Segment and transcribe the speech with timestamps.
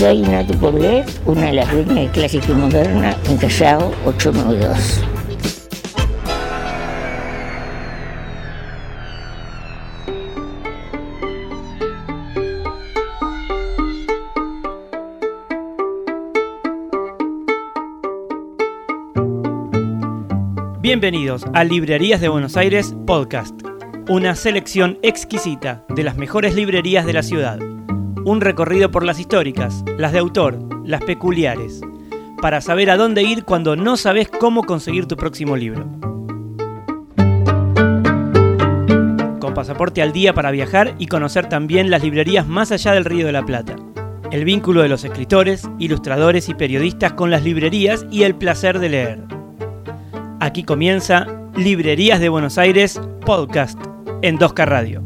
[0.00, 5.04] Soy Natu Poblet, una de las dueñas de Clásica y Moderna en Callao 892.
[20.80, 23.54] Bienvenidos a Librerías de Buenos Aires Podcast,
[24.08, 27.69] una selección exquisita de las mejores librerías de la ciudad.
[28.24, 31.80] Un recorrido por las históricas, las de autor, las peculiares,
[32.42, 35.86] para saber a dónde ir cuando no sabes cómo conseguir tu próximo libro.
[39.40, 43.24] Con pasaporte al día para viajar y conocer también las librerías más allá del Río
[43.24, 43.76] de la Plata.
[44.30, 48.88] El vínculo de los escritores, ilustradores y periodistas con las librerías y el placer de
[48.90, 49.24] leer.
[50.40, 51.26] Aquí comienza
[51.56, 53.78] Librerías de Buenos Aires Podcast
[54.22, 55.02] en 2K Radio.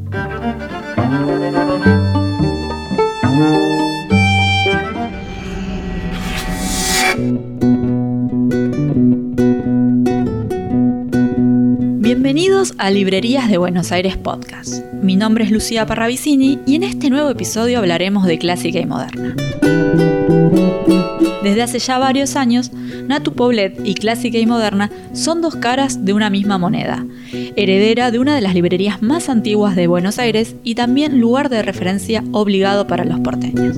[12.79, 14.83] A Librerías de Buenos Aires Podcast.
[15.03, 19.37] Mi nombre es Lucía Parravicini y en este nuevo episodio hablaremos de clásica y moderna.
[21.43, 22.73] Desde hace ya varios años,
[23.07, 27.05] Natu Poblet y Clásica y Moderna son dos caras de una misma moneda,
[27.55, 31.63] heredera de una de las librerías más antiguas de Buenos Aires y también lugar de
[31.63, 33.77] referencia obligado para los porteños.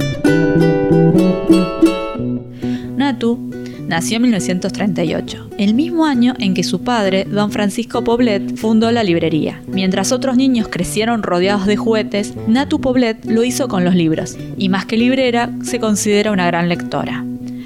[2.97, 3.56] Natu
[3.89, 9.05] nació en 1938, el mismo año en que su padre, don Francisco Poblet, fundó la
[9.05, 9.61] librería.
[9.67, 14.69] Mientras otros niños crecieron rodeados de juguetes, Natu Poblet lo hizo con los libros, y
[14.69, 17.25] más que librera, se considera una gran lectora.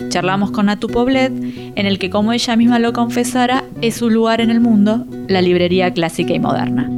[0.08, 1.32] Charlamos con Natu Poblet,
[1.76, 5.40] en el que, como ella misma lo confesara, es su lugar en el mundo, la
[5.40, 6.90] librería clásica y moderna.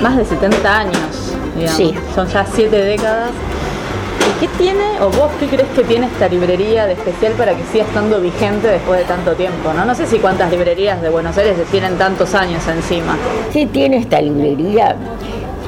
[0.00, 1.76] Más de 70 años, digamos.
[1.76, 1.94] Sí.
[2.14, 3.30] Son ya 7 décadas.
[4.20, 7.64] ¿Y qué tiene, o vos qué crees que tiene esta librería de especial para que
[7.72, 9.72] siga estando vigente después de tanto tiempo?
[9.72, 13.16] No, no sé si cuántas librerías de Buenos Aires tienen tantos años encima.
[13.52, 14.96] ¿Qué tiene esta librería?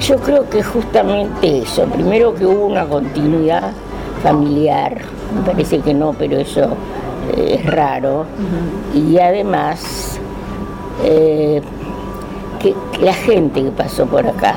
[0.01, 1.85] Yo creo que justamente eso.
[1.87, 3.73] Primero que hubo una continuidad
[4.23, 4.99] familiar.
[5.35, 6.77] Me parece que no, pero eso
[7.37, 8.27] eh, es raro.
[8.95, 10.19] Y además,
[11.05, 11.63] eh,
[13.01, 14.55] la gente que pasó por acá,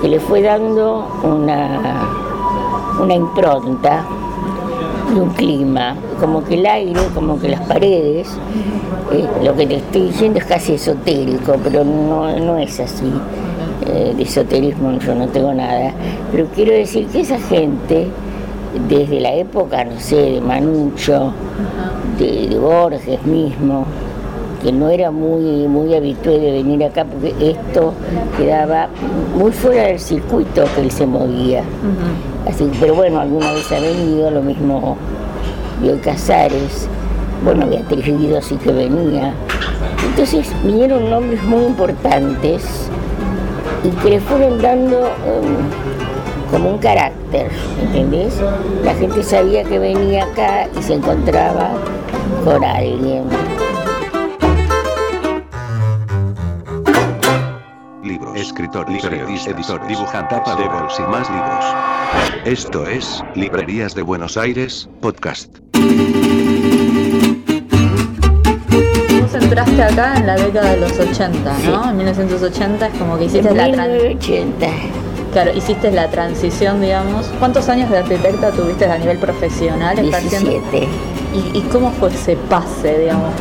[0.00, 2.08] que le fue dando una,
[3.00, 4.04] una impronta
[5.14, 8.28] y un clima, como que el aire, como que las paredes,
[9.12, 13.12] eh, lo que te estoy diciendo es casi esotérico, pero no, no es así.
[13.86, 15.92] Eh, de esoterismo yo no tengo nada,
[16.32, 18.08] pero quiero decir que esa gente,
[18.88, 21.32] desde la época, no sé, de Manucho,
[22.18, 23.84] de, de Borges mismo,
[24.64, 27.92] que no era muy, muy habitual de venir acá porque esto
[28.38, 28.88] quedaba
[29.36, 31.62] muy fuera del circuito que él se movía.
[32.48, 34.96] Así, pero bueno, alguna vez ha venido, lo mismo
[35.82, 36.88] Bioy Casares,
[37.44, 39.34] bueno, Beatriz Guido sí que venía.
[40.08, 42.88] Entonces vinieron nombres muy importantes
[43.84, 47.50] y que le fueron dando um, como un carácter,
[47.82, 48.40] ¿entendés?
[48.82, 51.72] La gente sabía que venía acá y se encontraba
[52.46, 53.24] con alguien.
[58.34, 61.64] Escritor, periodista, editor, dibujante, tapa de bols y más libros.
[62.44, 65.56] Esto es Librerías de Buenos Aires, podcast.
[69.20, 71.90] Vos entraste acá en la década de los 80, ¿no?
[71.90, 74.66] En 1980 es como que hiciste En la, tran- 1980.
[75.32, 77.26] claro, hiciste la transición, digamos.
[77.38, 79.98] ¿Cuántos años de arquitecta tuviste a nivel profesional?
[79.98, 80.50] ejerciendo?
[80.50, 80.88] 17.
[81.54, 83.32] ¿Y, ¿Y cómo fue ese pase, digamos?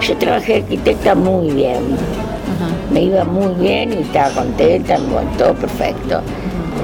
[0.00, 1.96] Yo trabajé arquitecta muy bien.
[2.54, 2.70] Ajá.
[2.92, 6.20] Me iba muy bien y estaba contenta, bueno, todo perfecto.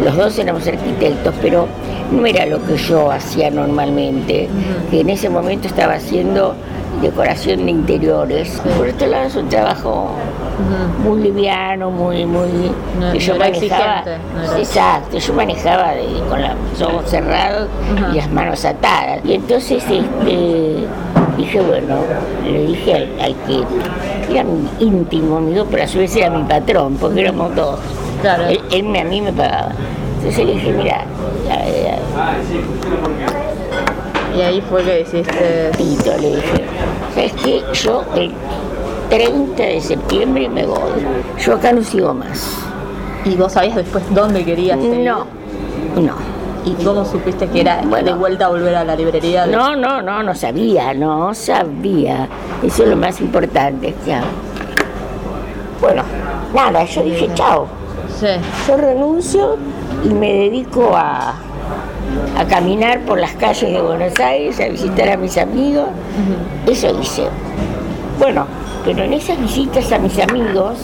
[0.05, 1.69] Los dos éramos arquitectos, pero
[2.11, 4.49] no era lo que yo hacía normalmente,
[4.91, 6.55] que en ese momento estaba haciendo
[7.01, 8.61] decoración de interiores.
[8.77, 10.11] Por otro lado es un trabajo
[11.05, 12.49] muy liviano, muy, muy...
[12.99, 17.69] No- yo no manejaba, exigente, no exacto, yo manejaba de- con los ojos cerrados
[18.13, 19.21] y las manos atadas.
[19.25, 20.87] Y entonces este,
[21.37, 21.97] dije, bueno,
[22.45, 23.65] le dije al, al que
[24.33, 27.79] era mi íntimo amigo, pero a su vez era mi patrón, porque éramos dos.
[28.21, 28.45] Claro.
[28.47, 29.73] Él, él a mí me pagaba.
[30.19, 31.05] Entonces le dije, mira,
[34.37, 35.71] Y ahí fue que hiciste.
[35.77, 36.65] Tito, le dije,
[37.15, 37.63] ¿sabes qué?
[37.75, 38.33] Yo el
[39.11, 40.79] 30 de septiembre me voy.
[41.39, 42.57] Yo acá no sigo más.
[43.25, 44.99] ¿Y vos sabías después dónde querías ir?
[44.99, 45.27] No,
[45.97, 46.33] no.
[46.65, 49.47] ¿Y cómo supiste que era de vuelta a volver a la librería?
[49.47, 52.29] No, no, no, no sabía, no sabía.
[52.63, 53.95] Eso es lo más importante.
[54.07, 54.23] Ya.
[55.81, 56.05] Bueno,
[56.55, 57.67] nada, yo dije chao.
[58.21, 58.29] Sí.
[58.69, 59.57] Yo renuncio
[60.05, 61.35] y me dedico a,
[62.39, 65.89] a caminar por las calles de Buenos Aires, a visitar a mis amigos.
[66.67, 67.25] Eso hice.
[68.21, 68.47] Bueno,
[68.85, 70.75] pero en esas visitas a mis amigos,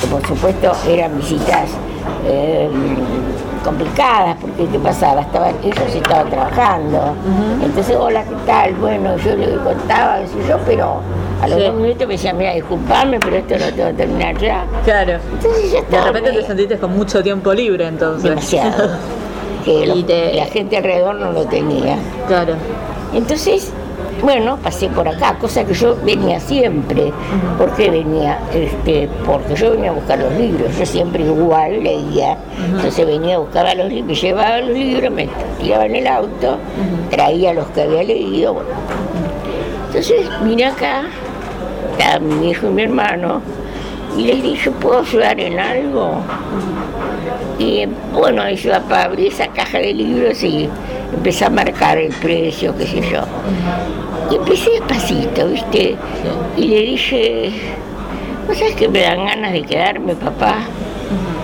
[0.00, 1.70] que por supuesto eran visitas
[2.26, 2.68] eh,
[3.64, 5.22] complicadas, porque ¿qué pasaba?
[5.22, 7.14] Estaban, ellos estaban trabajando.
[7.62, 8.74] Entonces, hola, ¿qué tal?
[8.74, 11.00] Bueno, yo le contaba, qué sé yo, pero
[11.42, 14.64] a los dos minutos me decían, mira, disculpame, pero esto lo tengo que terminar ya.
[14.84, 15.14] Claro.
[15.32, 18.22] Entonces ya De repente te sentiste con mucho tiempo libre, entonces.
[18.30, 18.90] Demasiado.
[19.64, 21.96] que Y lo- te- la gente alrededor no lo tenía.
[22.28, 22.54] Claro.
[23.12, 23.72] Entonces,
[24.22, 27.12] bueno, pasé por acá, cosa que yo venía siempre.
[27.56, 28.38] ¿Por qué venía?
[28.52, 32.36] Este, porque yo venía a buscar los libros, yo siempre igual leía.
[32.74, 35.28] Entonces venía, buscaba los libros, me llevaba los libros, me
[35.60, 36.58] tiraba en el auto,
[37.10, 38.62] traía los que había leído.
[39.88, 41.04] Entonces vine acá,
[41.92, 43.40] estaba mi hijo y mi hermano,
[44.16, 46.20] y les dije, ¿puedo ayudar en algo?
[47.58, 50.68] Y bueno, yo abrí esa caja de libros y
[51.14, 53.20] empecé a marcar el precio, qué sé yo.
[54.30, 55.96] Y empecé despacito, ¿viste?
[56.56, 57.52] Y le dije,
[58.46, 60.58] ¿vos sabés que me dan ganas de quedarme, papá?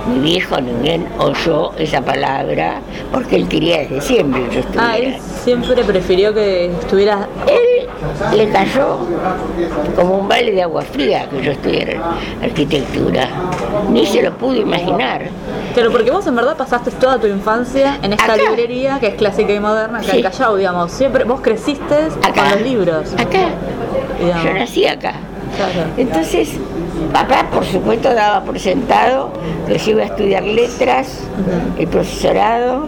[0.06, 4.90] Mi viejo ni bien oyó esa palabra, porque él quería desde siempre que yo estuviera.
[4.90, 7.26] Ah, él siempre prefirió que estuvieras.
[7.46, 7.88] Él
[8.36, 8.98] le cayó
[9.96, 13.28] como un baile de agua fría que yo estudiara arquitectura.
[13.90, 15.22] Ni se lo pudo imaginar.
[15.74, 18.36] Claro, porque vos en verdad pasaste toda tu infancia en esta Acá.
[18.36, 20.16] librería que es clásica y moderna, acá Sí.
[20.18, 20.92] en Callao, digamos.
[20.92, 22.42] Siempre vos creciste Acá.
[22.42, 23.12] con los libros.
[23.14, 23.48] Acá.
[24.20, 24.44] Digamos.
[24.44, 25.14] Yo nací acá.
[25.56, 25.88] Claro.
[25.96, 26.50] Entonces,
[27.12, 29.32] papá, por supuesto, daba por sentado
[29.68, 31.20] que yo iba a estudiar letras,
[31.78, 32.86] el profesorado,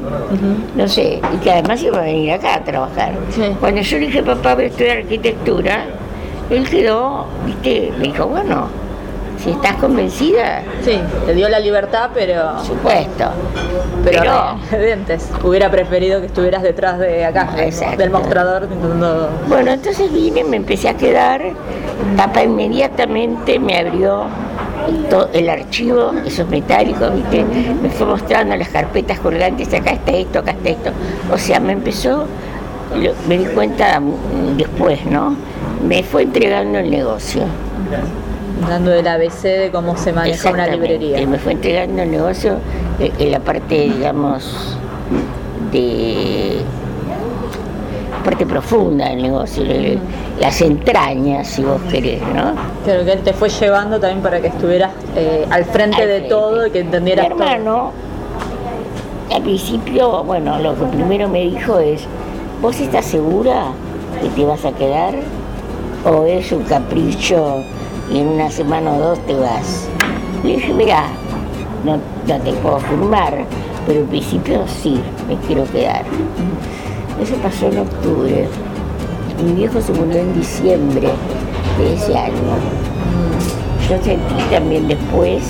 [0.74, 3.12] no sé, y que además iba a venir acá a trabajar.
[3.30, 3.42] Sí.
[3.60, 5.84] Cuando yo le dije, papá, voy a estudiar arquitectura,
[6.50, 8.68] él quedó, viste, me dijo, bueno,
[9.46, 12.54] si estás convencida, Sí, te dio la libertad, pero.
[12.56, 13.24] por supuesto.
[14.04, 15.08] Pero, Pero-.
[15.48, 17.96] Hubiera preferido que estuvieras detrás de acá, del- Exacto.
[17.96, 19.30] del mostrador, intentando.
[19.48, 21.42] Bueno, entonces vine, me empecé a quedar.
[22.16, 24.24] Papá inmediatamente me abrió
[25.32, 27.44] el archivo, esos metálicos, ¿viste?
[27.82, 30.90] Me fue mostrando las carpetas colgantes, acá está esto, acá está esto.
[31.32, 32.26] O sea, me empezó,
[33.28, 34.00] me di cuenta
[34.56, 35.36] después, ¿no?
[35.86, 37.42] Me fue entregando el negocio.
[38.68, 41.26] Dando el ABC de cómo se maneja una librería.
[41.26, 42.54] Me fue entregando el negocio
[42.98, 44.76] eh, en la parte, digamos,
[45.72, 46.60] de
[48.24, 49.98] parte profunda del negocio, el-
[50.40, 52.54] las entrañas, si vos querés, ¿no?
[52.84, 56.20] Claro que él te fue llevando también para que estuvieras eh, al frente Al de
[56.22, 57.92] todo y que entendieras Mi hermano,
[59.32, 62.04] al principio, bueno, lo que primero me dijo es,
[62.60, 63.66] ¿vos estás segura
[64.20, 65.14] que te vas a quedar?
[66.04, 67.62] ¿O es un capricho
[68.10, 69.88] y en una semana o dos te vas?
[70.44, 71.04] Le dije, mira,
[71.84, 73.44] no, no te puedo firmar,
[73.86, 76.02] pero al principio sí, me quiero quedar.
[77.22, 78.48] Eso pasó en octubre.
[79.44, 81.08] Mi viejo se murió en diciembre
[81.78, 82.34] de ese año.
[83.88, 85.42] Yo sentí también después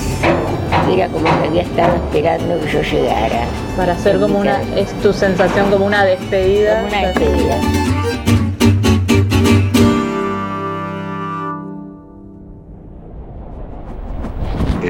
[0.86, 3.44] que era como que había estado esperando que yo llegara.
[3.76, 6.82] para hacer como una, es tu sensación como una despedida.
[6.82, 7.60] Como una despedida.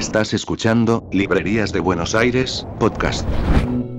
[0.06, 3.26] Estás escuchando Librerías de Buenos Aires, podcast.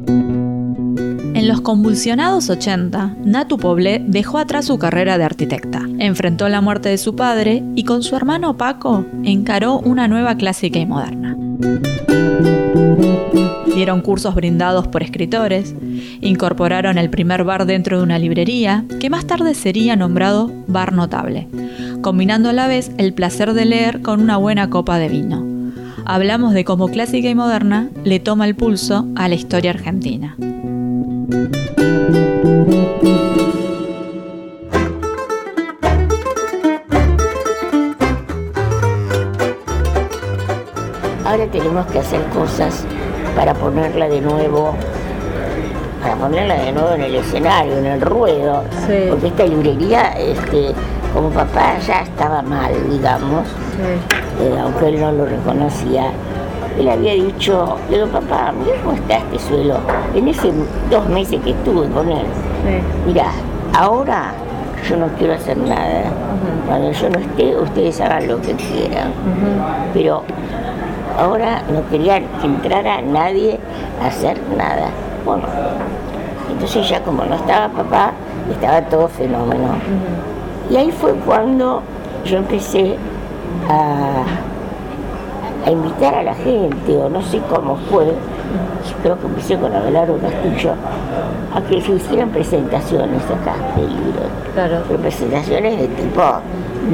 [0.08, 6.88] En los convulsionados 80, Natu Poblé dejó atrás su carrera de arquitecta, enfrentó la muerte
[6.88, 11.36] de su padre y con su hermano Paco encaró una nueva clásica y moderna.
[13.76, 15.76] Dieron cursos brindados por escritores,
[16.22, 21.50] incorporaron el primer bar dentro de una librería, que más tarde sería nombrado Bar Notable,
[22.02, 25.57] combinando a la vez el placer de leer con una buena copa de vino.
[26.06, 30.36] Hablamos de cómo clásica y moderna le toma el pulso a la historia argentina.
[41.26, 42.86] Ahora tenemos que hacer cosas
[43.36, 44.76] para ponerla de nuevo,
[46.02, 48.64] para ponerla de nuevo en el escenario, en el ruedo.
[48.88, 49.08] Sí.
[49.10, 50.74] Porque esta librería, este,
[51.14, 53.46] como papá ya estaba mal, digamos,
[54.40, 56.12] eh, aunque él no lo reconocía.
[56.80, 59.78] Él había dicho, le digo, papá, mira cómo está este suelo.
[60.14, 60.54] En esos
[60.92, 62.26] dos meses que estuve con él,
[63.08, 63.32] mira,
[63.74, 64.34] ahora
[64.88, 66.04] yo no quiero hacer nada.
[66.68, 69.12] Cuando yo no esté, ustedes hagan lo que quieran.
[69.94, 70.22] Pero
[71.18, 73.60] ahora no quería que entrara nadie
[74.02, 74.90] a hacer nada.
[75.26, 75.44] Bueno,
[76.52, 78.12] entonces ya como no estaba papá,
[78.52, 79.70] estaba todo fenómeno.
[80.70, 81.82] Y ahí fue cuando
[82.26, 82.98] yo empecé
[83.70, 84.24] a,
[85.66, 88.14] a invitar a la gente, o no sé cómo fue,
[89.04, 90.74] creo que empecé con Abelardo Castillo,
[91.54, 94.28] a que se hicieran presentaciones acá de libros.
[94.54, 94.84] Claro.
[94.88, 96.22] Pero presentaciones de tipo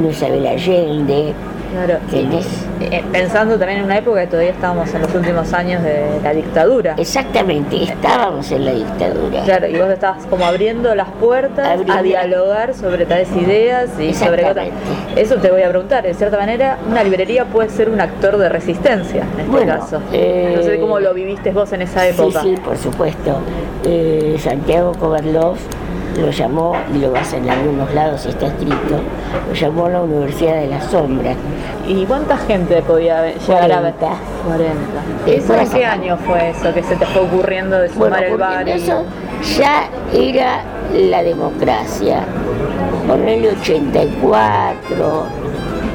[0.08, 1.34] Isabel Allende,
[1.74, 1.94] Claro.
[2.04, 2.46] ¿entendés?
[2.80, 6.32] Eh, Pensando también en una época que todavía estábamos en los últimos años de la
[6.32, 6.94] dictadura.
[6.96, 9.42] Exactamente, estábamos en la dictadura.
[9.44, 11.92] Claro, y vos estabas como abriendo las puertas Abriendo.
[11.94, 14.68] a dialogar sobre tales ideas y sobre otras.
[15.16, 18.48] Eso te voy a preguntar, de cierta manera, una librería puede ser un actor de
[18.48, 20.00] resistencia en este Bueno, caso.
[20.12, 22.42] eh, no sé cómo lo viviste vos en esa época.
[22.42, 23.38] Sí, sí, por supuesto.
[23.84, 25.56] Eh, Santiago Kovarlov
[26.18, 29.00] lo llamó, y lo vas en algunos lados, está escrito,
[29.48, 31.36] lo llamó la Universidad de las Sombras.
[31.86, 33.94] ¿Y cuánta gente podía llegar a ver?
[33.94, 34.06] 40.
[34.46, 34.72] 40.
[35.26, 38.16] Eh, ¿Eso en bueno, qué año fue eso que se te fue ocurriendo de Bueno,
[38.16, 38.68] sumar el bar?
[38.68, 39.02] y- eso
[39.58, 40.62] ya era
[40.94, 42.20] la democracia.
[43.06, 45.24] Ponele 84,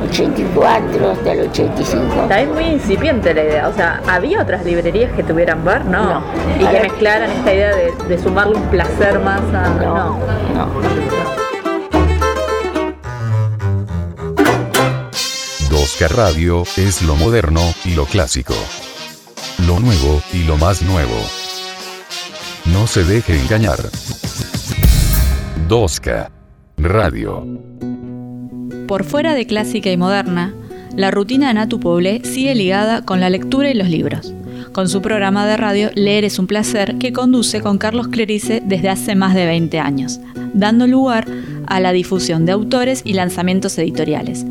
[0.09, 2.03] 84 hasta el 85.
[2.23, 5.85] Está muy incipiente la idea, o sea, ¿había otras librerías que tuvieran bar?
[5.85, 6.19] No.
[6.19, 6.23] No.
[6.59, 6.83] Y A que ver.
[6.83, 9.69] mezclaran esta idea de, de sumarle un placer más a...
[9.69, 10.19] No, no.
[10.55, 11.69] no.
[15.69, 18.53] 2K Radio es lo moderno y lo clásico.
[19.67, 21.15] Lo nuevo y lo más nuevo.
[22.65, 23.77] No se deje engañar.
[25.67, 26.29] 2K
[26.77, 27.45] Radio.
[28.89, 30.51] Por fuera de clásica y moderna,
[30.95, 34.33] la rutina de Natu Poblé sigue ligada con la lectura y los libros,
[34.71, 38.89] con su programa de radio Leer es un placer que conduce con Carlos Clerice desde
[38.89, 40.19] hace más de 20 años,
[40.55, 41.27] dando lugar
[41.67, 44.43] a la difusión de autores y lanzamientos editoriales.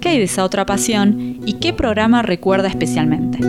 [0.00, 3.40] ¿Qué hay de esa otra pasión y qué programa recuerda especialmente?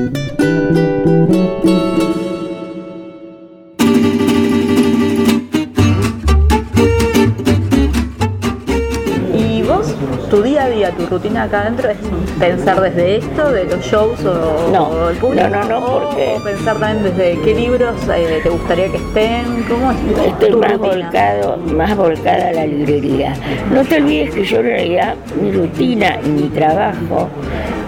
[10.92, 11.98] Tu rutina acá adentro es
[12.40, 15.48] pensar desde esto, de los shows o, No, o el público.
[15.50, 19.64] no, no, no, o porque- pensar también desde qué libros eh, te gustaría que estén,
[19.70, 20.96] ¿cómo es tu- Estoy tu más rutina?
[21.04, 23.34] volcado, más volcada a la librería.
[23.74, 27.30] No te olvides que yo en realidad mi rutina y mi trabajo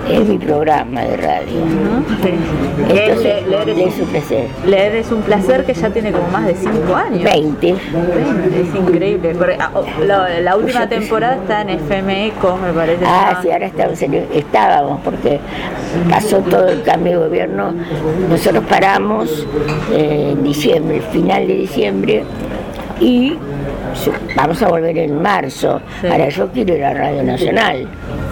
[0.09, 1.59] es mi programa de radio.
[2.89, 4.47] es Entonces, le- leer, es es un placer.
[4.65, 7.23] leer es un placer que ya tiene como más de 5 años.
[7.23, 7.69] 20.
[7.71, 9.35] Es increíble.
[9.37, 13.03] Porque, ah, oh, la, la última temporada está en FM Eco, me parece.
[13.05, 13.41] Ah, ¿no?
[13.41, 15.39] sí, ahora estamos en- estábamos porque
[16.09, 17.73] pasó todo el cambio de gobierno.
[18.29, 19.45] Nosotros paramos
[19.91, 22.23] eh, en diciembre, final de diciembre,
[22.99, 23.37] y
[24.35, 25.81] vamos a volver en marzo.
[26.01, 26.07] Sí.
[26.07, 27.87] Ahora yo quiero ir a Radio Nacional,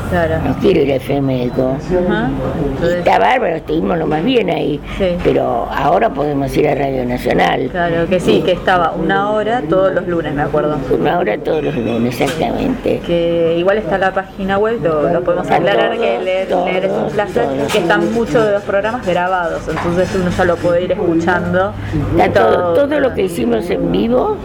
[0.09, 0.35] Claro.
[0.45, 1.75] no quiero ir a FM Eco.
[1.89, 5.15] Entonces, Está bárbaro, estuvimos lo más bien ahí, Sí.
[5.23, 7.67] pero ahora podemos ir a Radio Nacional.
[7.71, 10.77] Claro, que sí, que estaba una hora todos los lunes, me acuerdo.
[10.91, 12.99] Una hora todos los lunes, exactamente.
[13.05, 16.65] Que igual está la página web, lo, lo podemos Están aclarar todos, que leer, todos,
[16.65, 17.71] leer es un placer, todos.
[17.71, 21.73] que están muchos de los programas grabados, entonces uno ya lo puede ir escuchando.
[22.17, 24.37] Está todo, todo lo que hicimos en vivo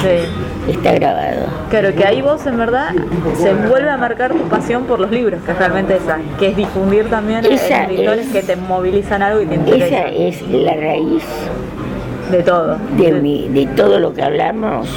[0.00, 0.59] Sí.
[0.72, 1.46] Está grabado.
[1.70, 2.90] Claro, que ahí vos en verdad
[3.36, 6.56] se vuelve a marcar tu pasión por los libros, que es realmente esa, que es
[6.56, 10.08] difundir también Esa escritores es- que te movilizan algo y te Esa interesa.
[10.08, 11.24] es la raíz
[12.30, 12.76] De todo.
[12.96, 14.88] de, mi, de todo lo que hablamos.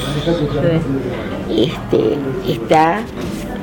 [1.49, 1.63] Sí.
[1.65, 2.17] Este,
[2.51, 2.99] está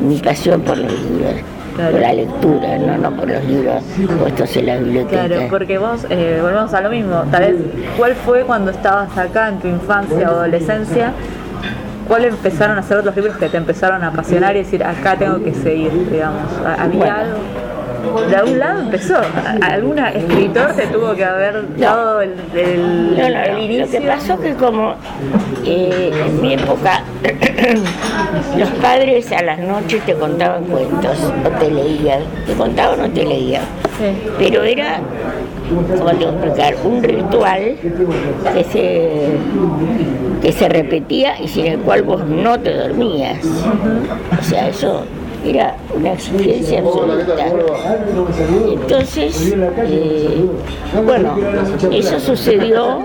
[0.00, 1.34] mi pasión por los libros,
[1.76, 1.92] Claro.
[1.92, 3.82] por la lectura, no, no por los libros
[4.18, 5.26] puestos en la biblioteca.
[5.26, 7.54] Claro, porque vos, eh, volvemos a lo mismo, tal vez,
[7.96, 11.12] ¿cuál fue cuando estabas acá en tu infancia o adolescencia?
[12.10, 15.40] ¿Cuáles empezaron a ser los libros que te empezaron a apasionar y decir, acá tengo
[15.44, 16.42] que seguir, digamos?
[16.66, 17.14] ¿Ha- ¿Había Bueno.
[17.16, 17.38] algo?
[18.28, 23.28] De algún lado empezó, ¿A- ¿algún escritor te tuvo que haber dado el, el, No,
[23.28, 24.00] no, el Lo inicio?
[24.00, 24.94] que pasó que como
[25.64, 27.02] eh, en mi época
[28.58, 33.24] los padres a las noches te contaban cuentos o te leían, te contaban o te
[33.24, 33.62] leían.
[33.98, 34.30] Sí.
[34.36, 34.98] Pero era,
[35.70, 37.76] como te voy a explicar, un ritual
[38.54, 39.36] que se,
[40.42, 43.38] que se repetía y sin el cual vos no te dormías.
[44.38, 45.04] O sea, eso
[45.44, 47.46] era una exigencia absoluta.
[48.72, 49.54] Entonces,
[49.84, 50.46] eh,
[51.04, 51.36] bueno,
[51.92, 53.00] eso sucedió,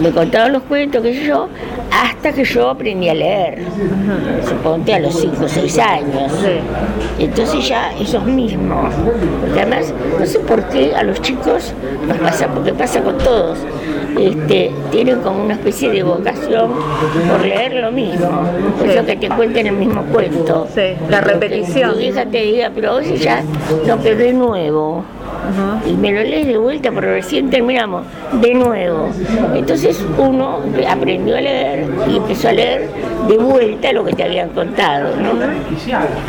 [0.00, 1.48] me contaban los cuentos, qué sé yo,
[1.90, 3.62] hasta que yo aprendí a leer,
[4.46, 6.32] suponte a los 5 o 6 años.
[7.18, 8.94] Entonces ya esos mismos,
[9.40, 11.72] porque además no sé por qué a los chicos
[12.06, 13.58] nos pasa, porque pasa con todos,
[14.18, 16.72] este, tienen como una especie de vocación
[17.30, 18.28] por leer lo mismo,
[18.78, 20.66] por eso que te cuenten el mismo cuento.
[20.74, 21.94] Sí, la que repetición.
[21.94, 23.42] Tu hija te diga, pero hoy ya
[23.86, 25.04] no quedé nuevo.
[25.86, 28.04] Y me lo lees de vuelta, pero recién terminamos,
[28.40, 29.08] de nuevo.
[29.54, 32.88] Entonces uno aprendió a leer y empezó a leer
[33.28, 35.30] de vuelta lo que te habían contado, ¿no?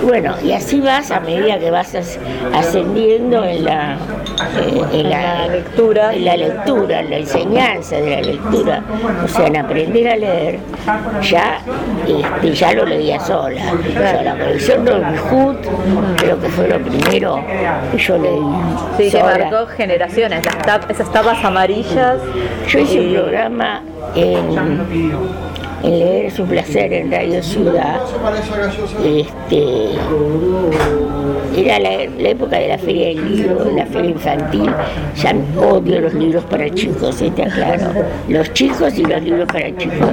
[0.05, 1.95] Bueno, y así vas a medida que vas
[2.53, 8.83] ascendiendo en la, eh, en la lectura, en la lectura, la enseñanza de la lectura,
[9.23, 10.59] o sea, en aprender a leer,
[11.21, 11.59] ya,
[12.07, 13.61] este, ya lo leía sola.
[14.23, 15.55] la colección de Hood
[16.17, 17.43] creo que fue lo primero
[17.91, 18.41] que yo leí.
[18.97, 20.43] Sí, que marcó generaciones,
[20.89, 22.17] esas tapas amarillas.
[22.67, 23.81] Yo hice un programa
[24.15, 28.01] en en leer su placer en Radio Ciudad.
[29.03, 29.91] Este,
[31.55, 34.71] era la, época de la feria del libro, la feria infantil.
[35.15, 37.93] Ya odio los libros para chicos, está claro.
[38.27, 40.09] Los chicos y los libros para chicos.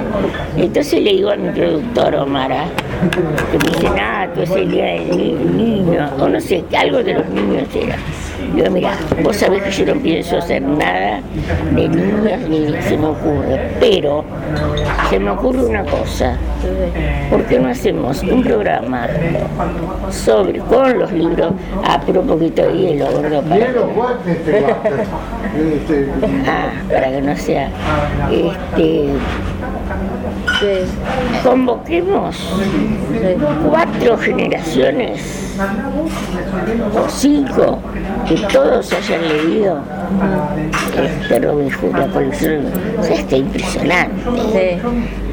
[0.57, 2.65] Entonces le digo a mi productor Omara,
[3.51, 7.13] que me dice, nada, tú es el día del niño, o no sé, algo de
[7.13, 7.97] los niños era.
[8.55, 8.91] Digo, mira,
[9.23, 11.21] vos sabés que yo no pienso hacer nada
[11.75, 14.23] de niños ni se me ocurre, pero
[15.09, 16.37] se me ocurre una cosa.
[17.29, 19.07] ¿Por qué no hacemos un programa
[20.09, 21.53] sobre con los libros?
[21.83, 23.67] Ah, pero un poquito de hielo, gordo, para
[26.47, 27.69] ah, para que no sea.
[28.31, 29.09] Este,
[31.43, 32.37] convoquemos
[33.69, 35.48] cuatro generaciones
[37.09, 37.79] cinco
[38.27, 39.81] que todos hayan leído
[41.41, 42.65] Robin Hood, la colección,
[43.09, 44.79] está impresionante.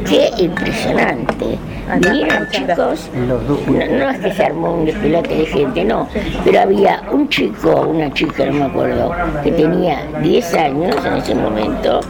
[0.08, 1.58] Qué impresionante.
[2.00, 6.08] Vinieron chicos, no, es que se armó un despelote de gente, no,
[6.44, 11.34] pero había un chico, una chica, no me acuerdo, que tenía 10 años en ese
[11.34, 12.00] momento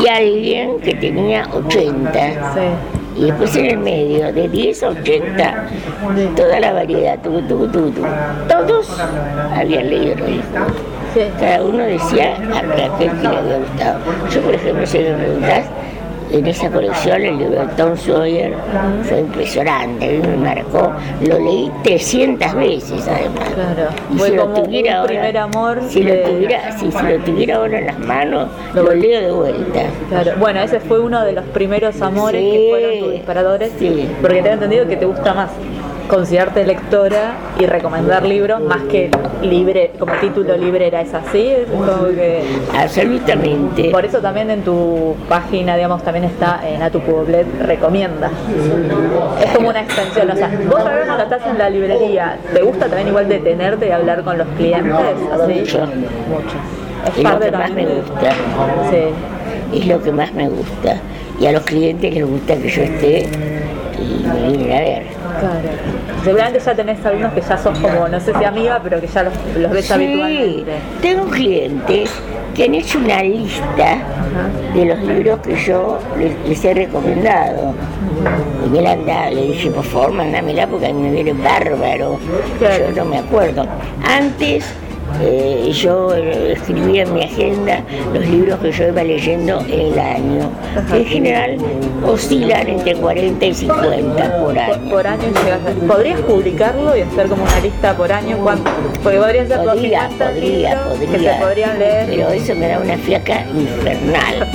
[0.00, 2.99] y alguien que tenía 80.
[3.20, 5.66] Y después en el medio, de 10 a 80,
[6.34, 7.92] toda la variedad, tu, tu, tu,
[8.48, 8.98] todos
[9.54, 10.14] habían leído
[11.38, 13.98] Cada uno decía a aquel que le había gustado.
[14.32, 15.66] Yo, por ejemplo, si me preguntas,
[16.32, 18.54] en esa colección el libro de Tom Sawyer
[19.02, 20.92] fue impresionante, me marcó,
[21.26, 23.48] lo leí 300 veces además.
[23.54, 25.80] Claro, fue si como lo tuviera un primer amor.
[25.88, 29.80] Si, lo tuviera, si, lo tuviera ahora en las manos, lo, leo de vuelta.
[30.08, 34.08] Claro, bueno, ese fue uno de los primeros amores que fueron tus disparadores, sí.
[34.20, 35.50] porque tengo entendido que te gusta más
[36.10, 39.10] considerarte lectora y recomendar libros más que
[39.42, 41.52] libre, como título librera, ¿es así?
[42.76, 43.90] Absolutamente.
[43.90, 48.28] Por eso también en tu página, digamos, también está en A tu Poblet recomienda.
[49.40, 52.86] Es como una extensión, o sea, vos sabés cuando estás en la librería, ¿te gusta
[52.86, 54.92] también igual detenerte y hablar con los clientes?
[54.92, 55.86] Mucho.
[56.28, 56.56] Mucho.
[57.16, 58.30] Es, lo que más me gusta.
[58.90, 59.78] Sí.
[59.78, 60.96] Es lo que más me gusta.
[61.38, 63.28] Y a los clientes les gusta que yo esté
[63.98, 65.19] y me vienen a ver.
[65.40, 65.68] Claro.
[66.24, 69.22] Seguramente ya tenés algunos que ya sos como, no sé si amiga, pero que ya
[69.22, 70.72] los, los ves sí, habitualmente.
[71.00, 72.10] Tengo clientes
[72.54, 73.98] que han hecho una lista
[74.74, 75.98] de los libros que yo
[76.46, 77.74] les, he recomendado.
[78.72, 82.18] Y han dado, le dije, por favor, mándamela porque a mí me viene bárbaro.
[82.60, 83.66] Yo no me acuerdo.
[84.04, 84.64] Antes
[85.20, 89.98] eh, yo eh, escribía en mi agenda los libros que yo iba leyendo en el
[89.98, 90.50] año.
[90.92, 91.56] En general
[92.06, 94.90] oscilan entre 40 y 50 por año.
[94.90, 95.22] Por, año
[95.86, 98.38] ¿Podrías publicarlo y hacer como una lista por año?
[98.38, 98.70] ¿Cuánto?
[99.02, 102.06] Porque podría ser podría, podría, podría, que se podrían leer.
[102.08, 104.48] Pero eso me da una fiaca infernal.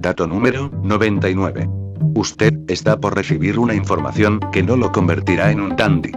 [0.00, 1.87] Dato número 99.
[2.18, 6.10] Usted está por recibir una información que no lo convertirá en un dandy.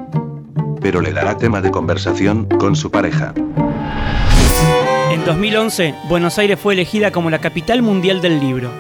[0.82, 3.36] Pero le dará tema de conversación con su pareja.
[5.12, 8.72] En 2011, Buenos Aires fue elegida como la capital mundial del libro.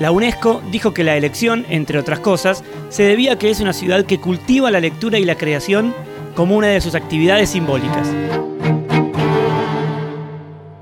[0.00, 3.72] La UNESCO dijo que la elección, entre otras cosas, se debía a que es una
[3.72, 5.94] ciudad que cultiva la lectura y la creación
[6.34, 8.08] como una de sus actividades simbólicas.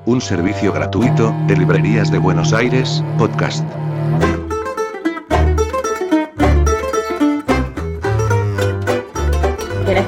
[0.07, 3.67] Un servicio gratuito de Librerías de Buenos Aires, podcast.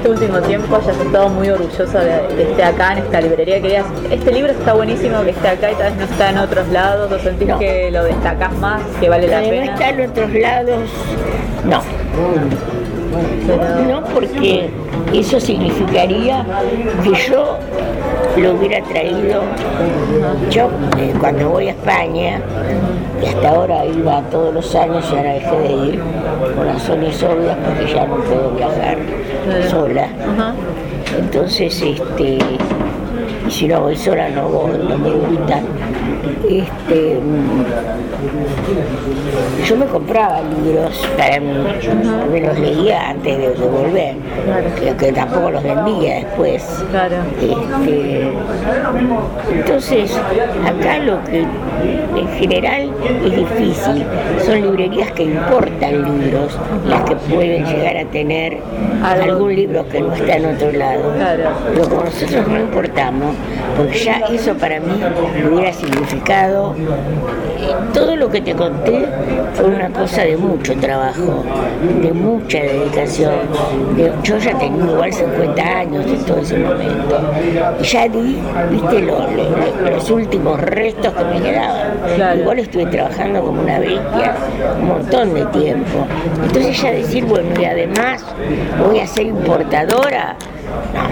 [0.06, 3.60] Este último tiempo hayas estado muy orgullosa de, estar acá en esta librería.
[3.60, 6.68] Querías, este libro está buenísimo que esté acá y tal vez no está en otros
[6.68, 9.64] lados, ¿o sentís que lo destacás más, que vale la pena?
[9.64, 10.90] No está en otros lados,
[11.64, 11.82] no.
[13.88, 14.70] No, porque
[15.12, 16.44] eso significaría
[17.02, 17.58] que yo
[18.36, 19.42] lo hubiera traído.
[20.50, 22.40] Yo, eh, cuando voy a España,
[23.20, 26.02] que hasta ahora iba todos los años y ahora dejé de ir
[26.54, 28.98] por razones obvias porque ya no puedo viajar
[29.70, 30.08] sola.
[31.18, 32.38] Entonces, este,
[33.46, 35.62] y si no voy sola no voy, no me gusta.
[36.48, 37.18] Este,
[39.64, 41.54] yo me compraba libros para mí,
[42.32, 44.16] me los leía antes de, volver,
[44.98, 46.84] que, tampoco los vendía después.
[47.40, 48.32] Este,
[49.52, 50.18] entonces,
[50.64, 52.90] acá lo que en general
[53.24, 54.04] es difícil,
[54.44, 58.58] son librerías que importan libros, las que pueden llegar a tener
[59.02, 61.12] algún libro que no está en otro lado.
[61.74, 63.34] Pero como nosotros no importamos,
[63.76, 64.92] porque ya eso para mí
[65.50, 66.15] hubiera significado
[67.92, 69.06] todo lo que te conté
[69.54, 71.44] fue una cosa de mucho trabajo,
[72.02, 73.34] de mucha dedicación.
[74.22, 77.20] yo ya tenía igual 50 años en todo ese momento.
[77.80, 78.38] Y ya di,
[78.70, 82.38] viste, los últimos restos que me quedaban.
[82.38, 84.34] Igual estuve trabajando como una bestia
[84.80, 86.06] un montón de tiempo.
[86.44, 88.24] Entonces ya decir, bueno, y además
[88.84, 90.36] voy a ser importadora,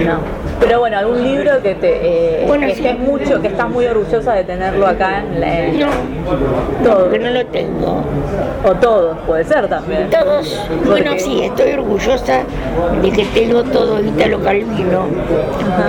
[0.04, 0.18] no.
[0.60, 4.86] Pero bueno, algún libro que te eh, que mucho, que estás muy orgullosa de tenerlo
[4.86, 5.86] acá en la.
[5.86, 5.90] No,
[6.82, 7.10] todo.
[7.10, 8.02] que no lo tengo.
[8.64, 10.08] O todos, puede ser también.
[10.10, 10.60] Todos.
[10.86, 12.40] Bueno, sí, estoy orgullosa
[13.02, 15.06] de que tengo todo Italo Calvino.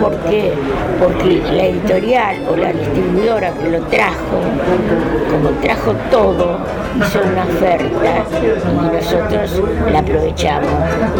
[0.01, 0.51] ¿Por qué?
[0.99, 4.39] Porque la editorial o la distribuidora que lo trajo,
[5.31, 6.57] como trajo todo,
[6.97, 10.71] hizo una oferta y nosotros la aprovechamos.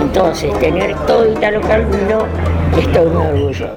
[0.01, 2.25] Entonces, tener todo Italo Calvino
[2.77, 3.75] Estoy muy orgulloso.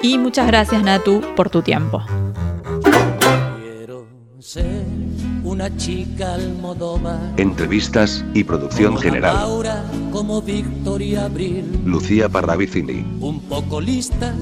[0.00, 2.00] Y muchas gracias, Natu, por tu tiempo.
[3.60, 4.06] Quiero
[4.38, 4.84] ser
[5.42, 6.36] una chica
[7.36, 9.36] Entrevistas y producción general.
[9.36, 11.80] Ahora como Victoria Abril.
[11.84, 13.04] Lucía Parravicini.
[13.20, 14.32] Un poco lista,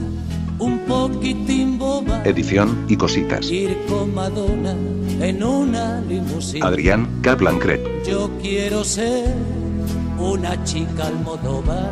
[0.58, 2.22] un poquitín boba.
[2.24, 3.50] Edición y cositas.
[3.50, 4.74] Ir con Madonna
[5.20, 6.66] en una limusina.
[6.66, 7.80] Adrián Kaplan Cret.
[8.06, 9.34] Yo quiero ser
[10.18, 11.90] una chica almodóvar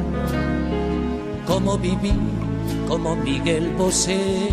[1.47, 2.13] como viví,
[2.89, 4.49] como Miguel Bosé.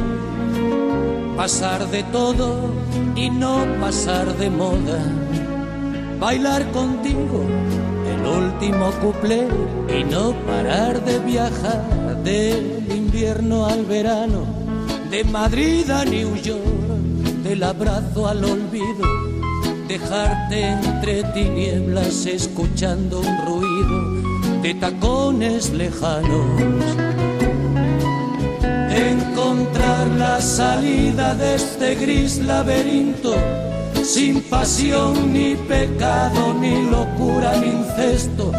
[1.35, 2.71] Pasar de todo
[3.15, 4.99] y no pasar de moda.
[6.19, 7.45] Bailar contigo
[8.11, 9.47] el último cuplé
[9.95, 14.45] y no parar de viajar del invierno al verano,
[15.09, 16.63] de Madrid a New York,
[17.43, 19.05] del abrazo al olvido.
[19.87, 26.61] Dejarte entre tinieblas escuchando un ruido de tacones lejanos.
[28.91, 33.35] Encontrar la salida de este gris laberinto,
[34.03, 38.51] sin pasión ni pecado, ni locura ni incesto.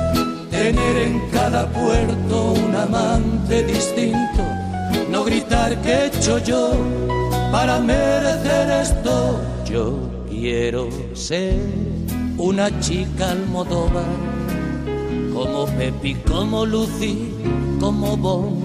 [0.59, 4.43] Tener en cada puerto un amante distinto,
[5.09, 6.73] no gritar que he hecho yo
[7.53, 9.41] para merecer esto.
[9.65, 11.55] Yo quiero ser
[12.37, 14.03] una chica almodóvar
[15.33, 17.33] como Pepi, como Lucy,
[17.79, 18.59] como Bon.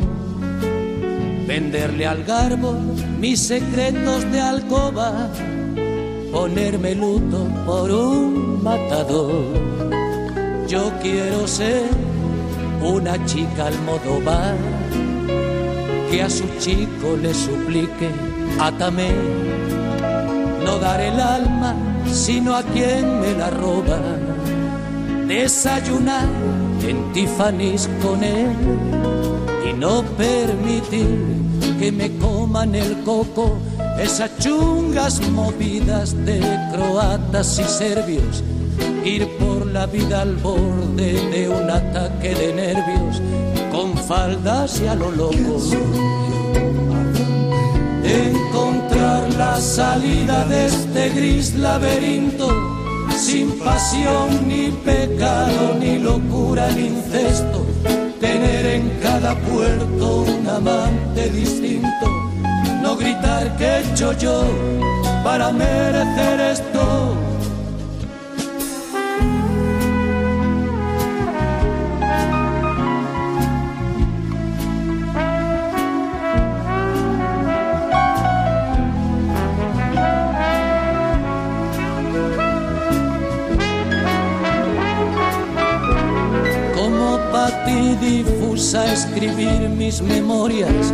[1.48, 2.74] Venderle al garbo
[3.20, 5.30] mis secretos de alcoba,
[6.32, 10.03] ponerme luto por un matador.
[10.74, 11.84] Yo quiero ser
[12.82, 14.56] una chica almodóvar
[16.10, 18.10] que a su chico le suplique,
[18.60, 19.12] atame,
[20.66, 21.76] no dar el alma,
[22.12, 24.00] sino a quien me la roba.
[25.28, 26.28] Desayunar
[26.88, 28.50] en Tiffany's con él
[29.70, 31.20] y no permitir
[31.78, 33.60] que me coman el coco
[34.00, 36.40] esas chungas movidas de
[36.74, 38.44] croatas y serbios,
[39.06, 43.20] ir por la vida al borde de un ataque de nervios
[43.72, 45.60] con faldas y a lo loco.
[48.04, 52.48] Encontrar la salida de este gris laberinto
[53.18, 57.66] sin pasión ni pecado, ni locura, ni incesto,
[58.20, 62.06] tener en cada puerto un amante distinto,
[62.84, 64.44] no gritar que he hecho yo
[65.24, 67.16] para merecer esto
[89.70, 90.94] mis memorias,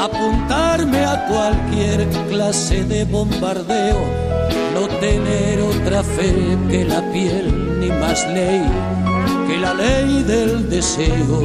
[0.00, 4.00] apuntarme a cualquier clase de bombardeo,
[4.74, 8.62] no tener otra fe que la piel, ni más ley
[9.46, 11.42] que la ley del deseo.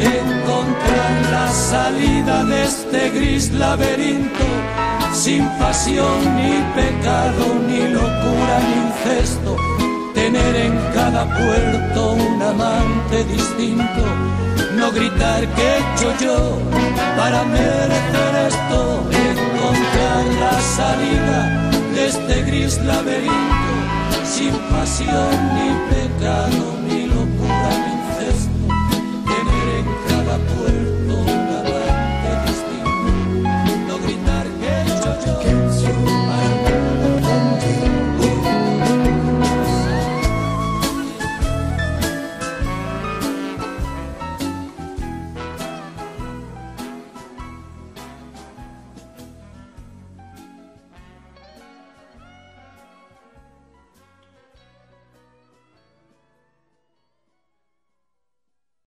[0.00, 4.44] Encontrar la salida de este gris laberinto,
[5.12, 9.67] sin pasión, ni pecado, ni locura, ni incesto
[10.30, 14.02] tener en cada puerto un amante distinto,
[14.76, 16.58] no gritar que hecho yo
[17.16, 23.72] para merecer esto, encontrar la salida de este gris laberinto,
[24.22, 28.58] sin pasión ni pecado ni locura ni incesto,
[29.30, 30.67] tener en cada puerto